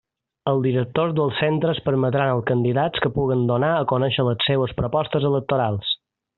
[0.51, 5.33] Els directors dels centres permetran als candidats que puguen donar a conéixer les seues propostes
[5.35, 5.97] electorals.